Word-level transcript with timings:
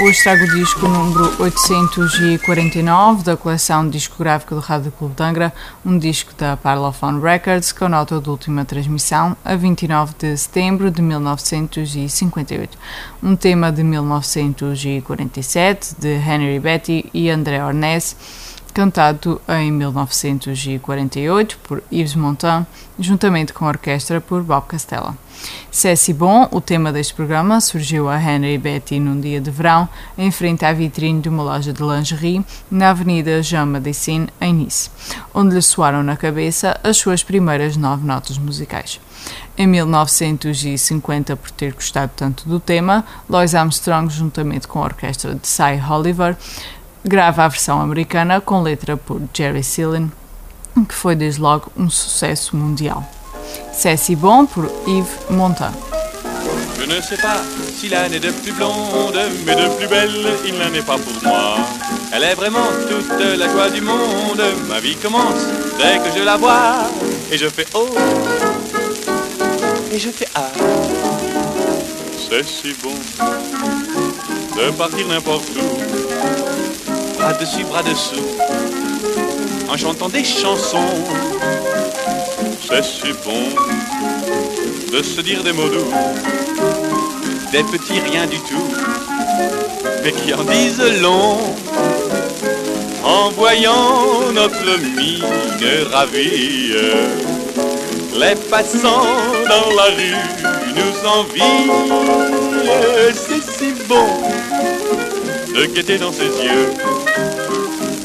Hoje 0.00 0.22
trago 0.22 0.44
o 0.44 0.48
disco 0.48 0.88
número 0.88 1.42
849 1.42 3.24
da 3.24 3.36
coleção 3.36 3.86
discográfica 3.86 4.54
do 4.54 4.60
Rádio 4.60 4.90
Clube 4.90 5.14
de 5.14 5.22
Angra, 5.22 5.52
um 5.84 5.98
disco 5.98 6.32
da 6.34 6.56
Parlophone 6.56 7.20
Records 7.20 7.72
com 7.72 7.90
nota 7.90 8.18
de 8.18 8.30
última 8.30 8.64
transmissão 8.64 9.36
a 9.44 9.54
29 9.54 10.14
de 10.18 10.34
setembro 10.36 10.90
de 10.90 11.02
1958. 11.02 12.78
Um 13.22 13.36
tema 13.36 13.70
de 13.70 13.84
1947 13.84 15.96
de 15.98 16.14
Henry 16.14 16.58
Betty 16.58 17.04
e 17.12 17.28
André 17.28 17.62
Ornez 17.62 18.16
cantado 18.72 19.40
em 19.48 19.70
1948 19.70 21.58
por 21.62 21.82
Yves 21.92 22.14
Montand, 22.14 22.66
juntamente 22.98 23.52
com 23.52 23.64
a 23.64 23.68
orquestra 23.68 24.20
por 24.20 24.42
Bob 24.42 24.66
Castella. 24.66 25.16
Ceci 25.70 26.12
Bom, 26.12 26.48
o 26.50 26.60
tema 26.60 26.92
deste 26.92 27.14
programa, 27.14 27.60
surgiu 27.60 28.08
a 28.08 28.20
Henry 28.20 28.56
Betty 28.58 29.00
num 29.00 29.20
dia 29.20 29.40
de 29.40 29.50
verão, 29.50 29.88
em 30.16 30.30
frente 30.30 30.64
à 30.64 30.72
vitrine 30.72 31.20
de 31.20 31.28
uma 31.28 31.42
loja 31.42 31.72
de 31.72 31.82
lingerie 31.82 32.44
na 32.70 32.90
Avenida 32.90 33.42
Jean 33.42 33.66
Madison, 33.66 34.26
em 34.40 34.54
Nice, 34.54 34.90
onde 35.34 35.54
lhe 35.54 35.62
soaram 35.62 36.02
na 36.02 36.16
cabeça 36.16 36.78
as 36.84 36.96
suas 36.96 37.24
primeiras 37.24 37.76
nove 37.76 38.06
notas 38.06 38.38
musicais. 38.38 39.00
Em 39.56 39.66
1950, 39.66 41.36
por 41.36 41.50
ter 41.50 41.72
gostado 41.72 42.12
tanto 42.16 42.48
do 42.48 42.58
tema, 42.58 43.04
Louis 43.28 43.54
Armstrong, 43.54 44.12
juntamente 44.12 44.66
com 44.66 44.80
a 44.80 44.84
orquestra 44.84 45.34
de 45.34 45.46
Cy 45.46 45.80
Oliver, 45.90 46.36
grava 47.04 47.44
a 47.44 47.48
versão 47.48 47.80
americana 47.80 48.40
com 48.40 48.62
letra 48.62 48.96
por 48.96 49.20
Jerry 49.34 49.62
Seelin, 49.62 50.10
que 50.88 50.94
foi 50.94 51.14
desde 51.14 51.40
logo 51.40 51.70
um 51.76 51.90
sucesso 51.90 52.56
mundial. 52.56 53.04
C'est 53.72 53.96
si 53.96 54.16
bon 54.16 54.46
pour 54.46 54.64
Yves 54.86 55.30
Montand. 55.30 55.72
Je 56.78 56.86
ne 56.86 57.00
sais 57.00 57.16
pas 57.16 57.40
si 57.76 57.88
l'année 57.88 58.18
de 58.18 58.30
plus 58.30 58.52
blonde, 58.52 59.18
mais 59.46 59.54
de 59.54 59.68
plus 59.76 59.86
belle, 59.86 60.10
il 60.44 60.54
n'en 60.58 60.72
est 60.74 60.84
pas 60.84 60.98
pour 60.98 61.22
moi. 61.22 61.56
Elle 62.12 62.24
est 62.24 62.34
vraiment 62.34 62.66
toute 62.88 63.38
la 63.38 63.48
joie 63.48 63.70
du 63.70 63.80
monde. 63.80 64.42
Ma 64.68 64.80
vie 64.80 64.96
commence 64.96 65.46
dès 65.78 65.98
que 65.98 66.16
je 66.16 66.24
la 66.24 66.36
vois. 66.36 66.88
Et 67.30 67.38
je 67.38 67.48
fais 67.48 67.66
oh, 67.74 67.88
et 69.92 69.98
je 69.98 70.10
fais 70.10 70.28
ah. 70.34 70.50
C'est 72.28 72.44
si 72.44 72.74
bon 72.82 72.94
de 74.56 74.70
partir 74.72 75.06
n'importe 75.06 75.48
où, 75.56 76.11
bras 77.22 77.34
dessus, 77.34 77.64
bras 77.64 77.84
dessous, 77.84 78.26
en 79.70 79.76
chantant 79.76 80.08
des 80.08 80.24
chansons 80.24 81.04
c'est 82.68 82.82
si 82.82 83.12
bon 83.24 83.44
de 84.90 85.02
se 85.02 85.20
dire 85.20 85.44
des 85.44 85.52
mots 85.52 85.68
doux, 85.68 85.92
des 87.52 87.62
petits 87.62 88.00
riens 88.00 88.26
du 88.26 88.38
tout, 88.38 88.68
mais 90.02 90.10
qui 90.10 90.34
en 90.34 90.42
disent 90.42 91.00
long. 91.00 91.38
En 93.04 93.30
voyant 93.30 94.32
notre 94.34 94.78
mine 94.96 95.24
ravie, 95.92 96.72
les 98.14 98.34
passants 98.50 99.06
dans 99.48 99.70
la 99.76 99.88
rue 99.96 100.24
nous 100.74 101.08
envient. 101.08 101.70
C'est 103.14 103.42
si 103.42 103.72
bon 103.86 104.08
de 105.54 105.66
guetter 105.66 105.98
dans 105.98 106.12
ses 106.12 106.24
yeux 106.24 106.72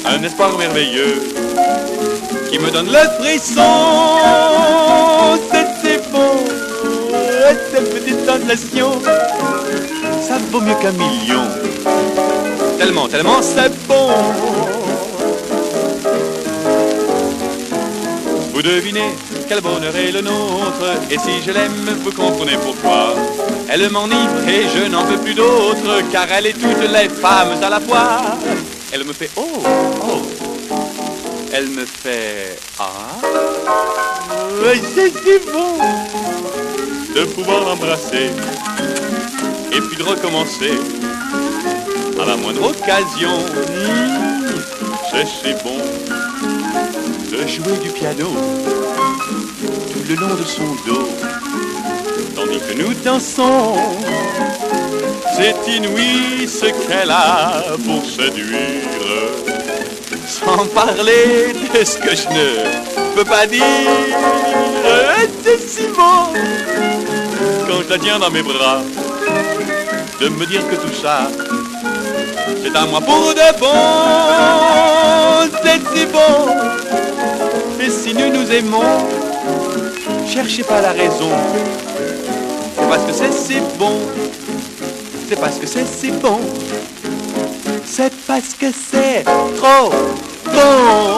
un 0.10 0.24
espoir 0.24 0.58
merveilleux 0.58 1.22
qui 2.50 2.60
me 2.60 2.72
donne 2.72 2.88
le 2.88 3.04
frisson. 3.20 3.62
Si 5.82 5.98
bon, 6.12 6.32
cette 7.72 7.94
petite 7.94 8.26
sensation, 8.26 8.92
ça 10.22 10.38
vaut 10.52 10.62
mieux 10.62 10.76
qu'un 10.82 10.92
million. 10.92 11.44
Tellement, 12.78 13.08
tellement 13.08 13.42
c'est 13.42 13.72
bon. 13.88 14.10
Vous 18.54 18.62
devinez 18.62 19.16
quel 19.48 19.62
bonheur 19.62 19.96
est 19.96 20.12
le 20.12 20.22
nôtre, 20.22 20.88
et 21.12 21.18
si 21.20 21.44
je 21.46 21.52
l'aime, 21.52 21.96
vous 22.04 22.12
comprenez 22.12 22.58
pourquoi. 22.58 23.14
Elle 23.70 23.90
m'enivre 23.90 24.48
et 24.48 24.66
je 24.76 24.90
n'en 24.90 25.04
veux 25.04 25.18
plus 25.18 25.36
d'autre, 25.36 26.02
car 26.12 26.26
elle 26.36 26.48
est 26.48 26.54
toutes 26.54 26.90
les 26.92 27.08
femmes 27.08 27.62
à 27.62 27.70
la 27.70 27.80
fois. 27.80 28.20
Elle 28.92 29.04
me 29.04 29.14
fait 29.14 29.30
oh, 29.36 29.64
oh. 30.04 30.22
Elle 31.54 31.68
me 31.70 31.86
fait 31.86 32.58
Ah, 32.80 33.18
c'est 34.96 35.10
si 35.10 35.40
bon 35.52 35.78
de 37.16 37.26
pouvoir 37.26 37.62
l'embrasser 37.62 38.30
et 39.72 39.82
puis 39.82 39.98
de 39.98 40.04
recommencer 40.04 40.72
à 42.22 42.26
la 42.26 42.38
moindre 42.38 42.70
occasion. 42.70 43.40
Mmh, 43.40 44.62
c'est 45.12 45.26
si 45.26 45.54
bon. 45.64 45.78
De 47.32 47.48
jouer 47.48 47.78
du 47.84 47.90
piano 47.90 48.28
tout 49.92 50.04
le 50.08 50.16
long 50.16 50.36
de 50.36 50.44
son 50.44 50.76
dos. 50.88 51.10
Tandis 52.36 52.60
que 52.60 52.74
nous 52.82 52.94
dansons. 53.04 53.76
C'est 55.36 55.56
inouï 55.68 56.48
ce 56.48 56.66
qu'elle 56.66 57.12
a 57.12 57.64
pour 57.86 58.04
séduire 58.06 58.84
sans 60.28 60.66
parler 60.68 61.54
de 61.74 61.84
ce 61.84 61.98
que 61.98 62.16
je 62.16 62.28
ne 62.30 63.16
peux 63.16 63.26
pas 63.26 63.46
dire. 63.46 63.64
C'est 65.44 65.70
si 65.70 65.88
bon 65.88 66.34
quand 67.68 67.82
je 67.86 67.90
la 67.90 68.00
tiens 68.00 68.20
dans 68.20 68.32
mes 68.32 68.42
bras 68.42 68.82
de 70.22 70.30
me 70.30 70.46
dire 70.46 70.68
que 70.70 70.76
tout 70.76 70.94
ça 71.02 71.30
c'est 72.64 72.76
à 72.76 72.86
moi 72.86 73.02
pour 73.02 73.34
de 73.34 73.60
bon. 73.60 73.68
C'est 75.64 75.82
si 75.96 76.06
bon. 76.06 76.50
Et 77.80 77.90
si 77.90 78.14
nous 78.14 78.30
nous 78.30 78.52
aimons, 78.52 79.08
cherchez 80.28 80.64
pas 80.64 80.82
la 80.82 80.92
raison. 80.92 81.32
C'est 82.78 82.90
parce 82.90 83.04
que 83.04 83.14
c'est 83.14 83.34
si 83.34 83.60
bon. 83.78 84.00
C'est 85.28 85.40
parce 85.40 85.58
que 85.60 85.68
c'est 85.68 85.86
si 85.86 86.12
bon 86.12 86.40
c'est 87.98 88.14
parce 88.28 88.54
que 88.54 88.68
c'est 88.72 89.24
trop 89.56 89.90
bon. 90.46 91.18